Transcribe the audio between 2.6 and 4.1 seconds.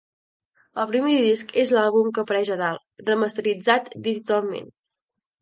dalt, remasteritzat